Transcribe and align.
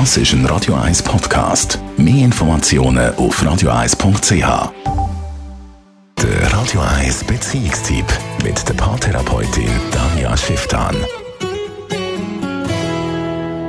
Das 0.00 0.16
ist 0.16 0.32
ein 0.32 0.44
Radio 0.46 0.74
1 0.74 1.04
Podcast. 1.04 1.78
Mehr 1.96 2.24
Informationen 2.24 3.14
auf 3.14 3.40
radio1.ch. 3.40 4.72
Der 6.20 6.52
Radio 6.52 6.80
1 6.80 7.22
Beziehungstyp 7.22 8.04
mit 8.42 8.68
der 8.68 8.74
Paartherapeutin 8.74 9.70
Danja 9.92 10.36
Schifftan. 10.36 10.96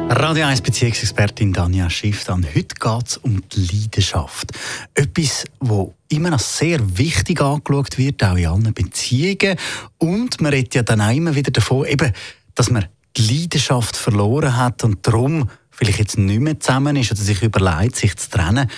Radio 0.10 0.48
1 0.48 0.62
Beziehungsexpertin 0.62 1.54
Danja 1.54 1.92
Schifftan. 1.92 2.44
Heute 2.44 2.74
geht 2.74 3.08
es 3.08 3.18
um 3.18 3.48
die 3.50 3.68
Leidenschaft. 3.68 4.52
Etwas, 4.96 5.46
wo 5.60 5.94
immer 6.10 6.32
noch 6.32 6.40
sehr 6.40 6.80
wichtig 6.98 7.40
angeschaut 7.40 8.00
wird, 8.00 8.24
auch 8.24 8.36
in 8.36 8.48
allen 8.48 8.74
Beziehungen. 8.74 9.60
Und 10.00 10.42
man 10.42 10.52
redet 10.54 10.74
ja 10.74 10.82
dann 10.82 11.02
auch 11.02 11.14
immer 11.14 11.36
wieder 11.36 11.52
davon, 11.52 11.86
eben, 11.86 12.12
dass 12.56 12.72
man 12.72 12.88
die 13.16 13.42
Leidenschaft 13.42 13.96
verloren 13.96 14.58
hat 14.58 14.84
und 14.84 15.06
darum 15.06 15.50
vielleicht 15.76 16.00
jetzt 16.00 16.18
nicht 16.18 16.40
mehr 16.40 16.60
zusammen 16.60 16.96
ist 16.96 17.12
oder 17.12 17.22
sich 17.22 17.42
überlegt, 17.42 17.96
sich 17.96 18.16
zu 18.16 18.30
trennen. 18.30 18.70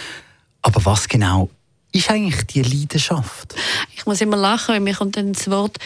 Aber 0.62 0.84
was 0.86 1.08
genau 1.08 1.50
ist 1.92 2.10
eigentlich 2.10 2.46
die 2.48 2.62
Leidenschaft? 2.62 3.56
Ich 3.96 4.06
muss 4.06 4.22
immer 4.22 4.38
lachen, 4.38 4.76
wenn 4.76 4.84
mir 4.84 4.96
kommt 4.96 5.16
dann 5.16 5.34
das 5.34 5.50
Wort 5.50 5.78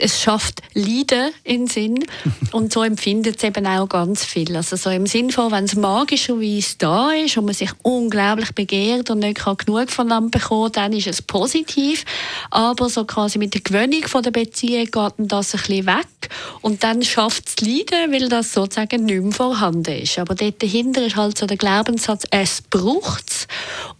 es 0.00 0.20
schafft 0.20 0.62
Leiden 0.74 1.32
in 1.44 1.66
Sinn 1.66 2.04
und 2.52 2.72
so 2.72 2.82
empfindet 2.82 3.36
es 3.36 3.44
eben 3.44 3.66
auch 3.66 3.88
ganz 3.88 4.24
viel. 4.24 4.56
Also 4.56 4.76
so 4.76 4.90
im 4.90 5.06
Sinn 5.06 5.30
von, 5.30 5.52
wenn 5.52 5.64
es 5.64 5.74
magischerweise 5.74 6.76
da 6.78 7.12
ist 7.12 7.36
und 7.36 7.46
man 7.46 7.54
sich 7.54 7.70
unglaublich 7.82 8.52
begehrt 8.52 9.10
und 9.10 9.20
nicht 9.20 9.38
kann 9.38 9.56
genug 9.56 9.90
voneinander 9.90 10.38
bekommen, 10.38 10.72
dann 10.72 10.92
ist 10.92 11.06
es 11.06 11.22
positiv. 11.22 12.04
Aber 12.50 12.88
so 12.88 13.04
quasi 13.04 13.38
mit 13.38 13.54
der 13.54 13.60
Gewöhnung 13.60 14.02
von 14.06 14.22
der 14.22 14.30
Beziehung 14.30 14.86
geht 14.86 15.12
das 15.18 15.54
ein 15.54 15.60
bisschen 15.60 15.86
weg 15.86 16.06
und 16.60 16.82
dann 16.82 17.02
schafft 17.02 17.48
es 17.48 17.60
Leiden, 17.60 18.12
weil 18.12 18.28
das 18.28 18.52
sozusagen 18.52 19.04
nicht 19.04 19.22
mehr 19.22 19.32
vorhanden 19.32 20.02
ist. 20.02 20.18
Aber 20.18 20.34
dort 20.34 20.62
dahinter 20.62 21.06
ist 21.06 21.16
halt 21.16 21.38
so 21.38 21.46
der 21.46 21.56
Glaubenssatz, 21.56 22.24
es 22.30 22.62
braucht 22.62 23.30
es 23.30 23.33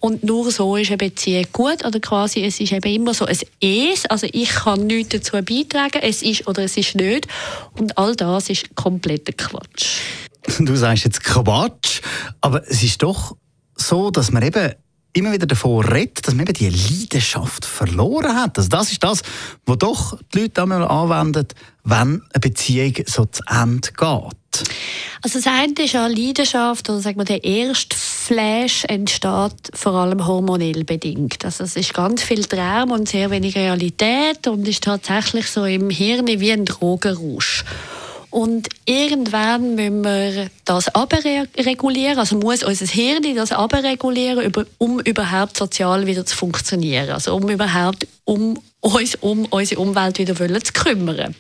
und 0.05 0.23
nur 0.23 0.51
so 0.51 0.77
ist 0.77 0.89
eine 0.89 0.99
Beziehung 0.99 1.47
gut 1.51 1.83
oder 1.83 1.99
quasi 1.99 2.45
es 2.45 2.61
ist 2.61 2.73
eben 2.75 2.95
immer 2.95 3.15
so 3.15 3.25
ein 3.25 3.39
Es, 3.59 4.05
also 4.05 4.27
ich 4.31 4.51
kann 4.51 4.87
nichts 4.87 5.15
dazu 5.15 5.43
beitragen 5.43 6.03
es 6.03 6.21
ist 6.21 6.47
oder 6.47 6.65
es 6.65 6.77
ist 6.77 6.95
nicht. 6.95 7.27
Und 7.79 7.97
all 7.97 8.15
das 8.15 8.51
ist 8.51 8.75
kompletter 8.75 9.33
Quatsch. 9.33 10.01
Du 10.59 10.77
sagst 10.77 11.05
jetzt 11.05 11.25
Quatsch, 11.25 12.03
aber 12.43 12.69
es 12.69 12.83
ist 12.83 13.03
doch 13.03 13.35
so, 13.77 14.11
dass 14.11 14.31
man 14.31 14.43
eben 14.43 14.75
immer 15.15 15.33
wieder 15.33 15.47
davon 15.47 15.83
redet, 15.83 16.27
dass 16.27 16.35
man 16.35 16.47
eben 16.47 16.53
die 16.53 16.69
Leidenschaft 16.69 17.65
verloren 17.65 18.37
hat. 18.37 18.59
Also 18.59 18.69
das 18.69 18.93
ist 18.93 19.03
das, 19.03 19.23
was 19.65 19.79
doch 19.79 20.19
die 20.35 20.41
Leute 20.41 20.61
einmal 20.61 20.85
anwenden, 20.85 21.47
wenn 21.85 22.21
eine 22.31 22.41
Beziehung 22.41 22.93
so 23.07 23.25
zu 23.25 23.43
Ende 23.49 23.89
geht. 23.89 24.69
Also 25.23 25.39
das 25.39 25.47
eine 25.47 25.73
ist 25.79 25.93
ja 25.93 26.07
Leidenschaft, 26.07 26.91
oder 26.91 27.01
sagen 27.01 27.17
wir, 27.17 27.25
der 27.25 27.43
erste 27.43 27.97
Flash 28.27 28.85
entsteht 28.87 29.71
vor 29.75 29.93
allem 29.93 30.27
hormonell 30.27 30.85
bedingt. 30.85 31.45
Also 31.45 31.65
es 31.65 31.77
ist 31.77 31.93
ganz 31.93 32.23
viel 32.23 32.43
Traum 32.47 32.91
und 32.91 33.07
sehr 33.07 33.31
wenig 33.31 33.55
Realität 33.55 34.47
und 34.47 34.67
ist 34.67 34.85
tatsächlich 34.85 35.51
so 35.51 35.67
im 35.67 35.91
Hirn 35.91 36.27
wie 36.27 36.53
ein 36.53 36.65
Drogenrausch. 36.65 37.65
Und 38.31 38.71
irgendwann 38.87 39.75
müssen 39.75 40.03
wir 40.03 40.49
das 40.65 40.89
abregulieren, 40.95 42.19
also 42.19 42.39
muss 42.39 42.63
unser 42.63 42.87
Hirn 42.87 43.37
das 43.37 43.53
abregulieren, 43.53 44.51
um 44.79 45.01
überhaupt 45.01 45.59
sozial 45.59 46.07
wieder 46.07 46.25
zu 46.25 46.35
funktionieren. 46.35 47.11
Also 47.11 47.37
um 47.37 47.47
überhaupt 47.51 48.07
um 48.25 48.59
uns 48.85 49.15
um 49.17 49.47
unsere 49.47 49.81
Umwelt 49.81 50.19
wieder 50.19 50.35
zu 50.63 50.73
kümmern. 50.75 51.35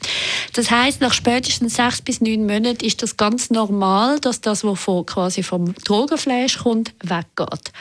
Das 0.54 0.70
heißt, 0.70 1.02
nach 1.02 1.12
spätestens 1.12 1.74
sechs 1.74 2.00
bis 2.00 2.22
neun 2.22 2.46
Monaten 2.46 2.84
ist 2.84 3.02
das 3.02 3.18
ganz 3.18 3.50
normal, 3.50 4.18
dass 4.20 4.40
das, 4.40 4.64
was 4.64 4.80
von, 4.80 5.04
quasi 5.04 5.42
vom 5.42 5.74
Drogenfleisch 5.84 6.58
kommt, 6.58 6.94
weggeht. 7.02 7.72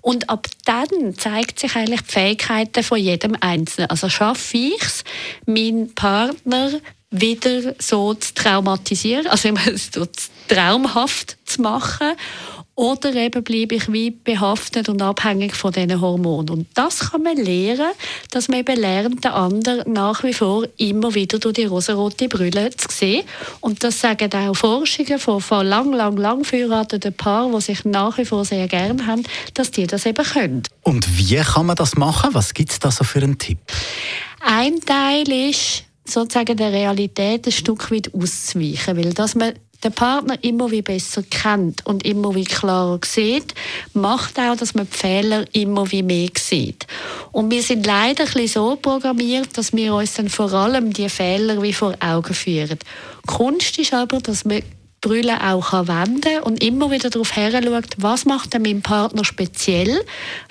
Und 0.00 0.28
ab 0.28 0.48
dann 0.64 1.14
zeigt 1.16 1.60
sich 1.60 1.76
eigentlich 1.76 2.02
die 2.02 2.12
Fähigkeiten 2.12 2.82
von 2.82 2.98
jedem 2.98 3.36
Einzelnen. 3.40 3.90
Also 3.90 4.08
schaffe 4.08 4.56
ich 4.56 4.82
es, 4.82 5.04
meinen 5.46 5.94
Partner 5.94 6.72
wieder 7.10 7.74
so 7.78 8.14
zu 8.14 8.34
traumatisieren, 8.34 9.28
also 9.28 9.50
so 9.92 10.06
traumhaft 10.48 11.36
zu 11.44 11.62
machen 11.62 12.16
oder 12.74 13.14
eben 13.14 13.42
bleibe 13.42 13.74
ich 13.74 13.92
wie 13.92 14.10
behaftet 14.10 14.88
und 14.88 15.02
abhängig 15.02 15.54
von 15.54 15.72
diesen 15.72 16.00
Hormonen. 16.00 16.50
Und 16.50 16.66
das 16.74 17.10
kann 17.10 17.22
man 17.22 17.36
lernen, 17.36 17.92
dass 18.30 18.48
man 18.48 18.60
eben 18.60 18.80
lernt, 18.80 19.24
den 19.24 19.30
anderen 19.30 19.92
nach 19.92 20.22
wie 20.22 20.32
vor 20.32 20.66
immer 20.78 21.14
wieder 21.14 21.38
durch 21.38 21.54
die 21.54 21.64
rosarote 21.64 22.28
Brille 22.28 22.70
zu 22.70 22.88
sehen. 22.90 23.24
Und 23.60 23.84
das 23.84 24.00
sagen 24.00 24.32
auch 24.32 24.54
Forschungen 24.54 25.18
von, 25.18 25.40
von 25.40 25.66
lang, 25.66 25.92
lang, 25.92 26.16
lang 26.16 26.44
verheirateten 26.44 27.12
Paaren, 27.12 27.52
die 27.52 27.60
sich 27.60 27.84
nach 27.84 28.16
wie 28.16 28.24
vor 28.24 28.44
sehr 28.44 28.68
gerne 28.68 29.06
haben, 29.06 29.24
dass 29.52 29.70
die 29.70 29.86
das 29.86 30.06
eben 30.06 30.24
können. 30.24 30.62
Und 30.82 31.18
wie 31.18 31.36
kann 31.36 31.66
man 31.66 31.76
das 31.76 31.96
machen? 31.96 32.30
Was 32.32 32.54
gibt 32.54 32.72
es 32.72 32.78
da 32.78 32.90
so 32.90 33.04
für 33.04 33.20
einen 33.20 33.38
Tipp? 33.38 33.58
Ein 34.40 34.80
Teil 34.80 35.30
ist, 35.30 35.84
sozusagen 36.04 36.56
der 36.56 36.72
Realität 36.72 37.46
ein 37.46 37.52
Stück 37.52 37.90
weit 37.90 38.12
auszuweichen. 38.14 38.96
Weil 38.96 39.12
dass 39.12 39.34
man 39.34 39.52
den 39.84 39.92
Partner 39.92 40.36
immer 40.42 40.70
wie 40.70 40.82
besser 40.82 41.22
kennt 41.22 41.84
und 41.86 42.04
immer 42.04 42.34
wie 42.34 42.44
klarer 42.44 43.00
sieht, 43.04 43.54
macht 43.94 44.38
auch, 44.38 44.56
dass 44.56 44.74
man 44.74 44.88
die 44.88 44.96
Fehler 44.96 45.44
immer 45.52 45.90
wie 45.90 46.02
mehr 46.02 46.30
sieht. 46.36 46.86
Und 47.32 47.50
wir 47.50 47.62
sind 47.62 47.86
leider 47.86 48.24
ein 48.24 48.32
bisschen 48.32 48.48
so 48.48 48.76
programmiert, 48.76 49.56
dass 49.56 49.72
wir 49.72 49.94
uns 49.94 50.14
dann 50.14 50.28
vor 50.28 50.52
allem 50.52 50.92
die 50.92 51.08
Fehler 51.08 51.62
wie 51.62 51.72
vor 51.72 51.94
Augen 52.00 52.34
führen. 52.34 52.78
Kunst 53.26 53.78
ist 53.78 53.92
aber, 53.92 54.20
dass 54.20 54.44
man 54.44 54.62
Brille 55.02 55.42
auch 55.42 55.72
wenden 55.72 56.44
und 56.44 56.62
immer 56.62 56.92
wieder 56.92 57.10
darauf 57.10 57.32
schaut, 57.34 57.88
was 57.96 58.24
macht 58.24 58.56
mein 58.58 58.82
Partner 58.82 59.24
speziell, 59.24 60.00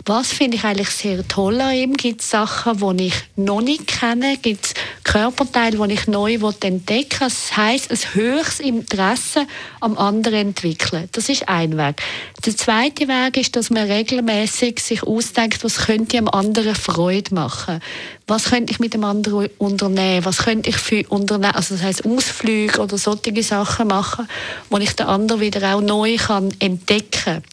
was 0.05 0.27
finde 0.27 0.57
ich 0.57 0.65
eigentlich 0.65 0.89
sehr 0.89 1.25
toll 1.25 1.61
an 1.61 1.73
ihm, 1.73 1.93
gibt 1.93 2.19
es 2.19 2.31
Sachen, 2.31 2.97
die 2.97 3.07
ich 3.07 3.13
noch 3.37 3.61
nicht 3.61 3.87
kenne, 3.87 4.37
gibt 4.41 4.70
es 5.11 5.13
Körperteile, 5.13 5.87
die 5.87 5.93
ich 5.93 6.07
neu 6.07 6.35
entdecken 6.35 6.87
will. 6.87 7.05
Das 7.19 7.57
heisst, 7.57 7.91
ein 7.91 7.97
höchstes 8.13 8.59
Interesse 8.61 9.45
am 9.81 9.97
anderen 9.97 10.47
entwickeln. 10.47 11.09
Das 11.11 11.27
ist 11.27 11.49
ein 11.49 11.77
Weg. 11.77 12.01
Der 12.45 12.55
zweite 12.55 13.07
Weg 13.07 13.37
ist, 13.37 13.55
dass 13.55 13.69
man 13.69 13.91
regelmäßig 13.91 14.79
sich 14.79 15.03
ausdenkt, 15.03 15.63
was 15.63 15.85
könnte 15.85 16.17
am 16.17 16.29
anderen 16.29 16.75
Freude 16.75 17.35
machen. 17.35 17.81
Was 18.27 18.45
könnte 18.45 18.71
ich 18.71 18.79
mit 18.79 18.93
dem 18.93 19.03
anderen 19.03 19.49
unternehmen? 19.57 20.23
Was 20.23 20.37
könnte 20.39 20.69
ich 20.69 20.77
für 20.77 21.03
unternehmen? 21.09 21.55
Also 21.55 21.75
das 21.75 21.83
heißt 21.83 22.05
Ausflüge 22.05 22.79
oder 22.79 22.97
solche 22.97 23.43
Sachen 23.43 23.87
machen, 23.89 24.27
wo 24.69 24.77
ich 24.77 24.95
den 24.95 25.07
anderen 25.07 25.41
wieder 25.41 25.75
auch 25.75 25.81
neu 25.81 26.15
kann 26.15 26.53
entdecken 26.59 27.11
kann. 27.11 27.43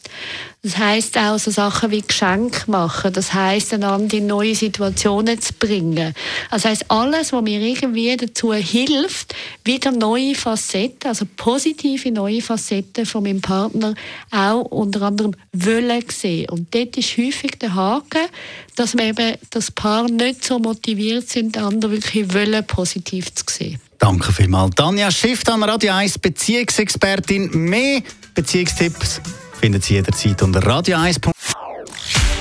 Das 0.61 0.77
heißt 0.77 1.17
auch 1.17 1.39
so 1.39 1.51
Sachen 1.51 1.89
wie 1.91 2.01
Geschenk 2.01 2.67
machen. 2.67 3.13
Das 3.13 3.33
heißt, 3.33 3.73
einander 3.73 4.17
in 4.17 4.27
neue 4.27 4.55
Situationen 4.55 5.39
zu 5.39 5.53
bringen. 5.53 6.13
Das 6.51 6.65
heißt 6.65 6.91
alles, 6.91 7.31
was 7.31 7.41
mir 7.41 7.61
irgendwie 7.61 8.17
dazu 8.17 8.53
hilft, 8.53 9.33
wieder 9.63 9.91
neue 9.91 10.35
Facetten, 10.35 11.07
also 11.07 11.25
positive 11.37 12.11
neue 12.11 12.41
Facetten 12.41 13.05
von 13.05 13.23
meinem 13.23 13.39
Partner 13.39 13.93
auch 14.31 14.63
unter 14.63 15.03
anderem 15.03 15.33
wollen 15.53 16.03
sehen. 16.09 16.49
Und 16.49 16.75
dort 16.75 16.97
ist 16.97 17.17
häufig 17.17 17.57
der 17.59 17.73
Haken, 17.73 18.27
dass 18.75 18.97
wir 18.97 19.05
eben 19.05 19.37
das 19.51 19.71
Paar 19.71 20.09
nicht 20.09 20.43
so 20.43 20.59
motiviert 20.59 21.29
sind, 21.29 21.55
den 21.55 21.63
anderen 21.63 21.93
wirklich 21.93 22.33
wollen 22.33 22.67
positiv 22.67 23.33
zu 23.33 23.45
sehen. 23.49 23.79
Danke 23.97 24.33
vielmals. 24.33 24.75
Tanja 24.75 25.09
Schiff 25.09 25.43
am 25.47 25.63
Radio 25.63 25.93
1 25.93 26.19
Beziehungsexpertin. 26.19 27.49
Mehr 27.53 28.01
Beziehungstipps 28.33 29.21
finden 29.59 29.81
Sie 29.81 29.95
jederzeit 29.95 30.41
unter 30.41 30.65
radio 30.65 30.97
1. 30.97 31.19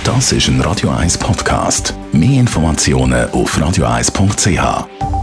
Das 0.04 0.32
ist 0.32 0.48
ein 0.48 0.60
Radio 0.60 0.90
1 0.90 1.18
Podcast. 1.18 1.94
Mehr 2.12 2.40
Informationen 2.40 3.28
auf 3.30 3.58
radio1.ch. 3.58 5.17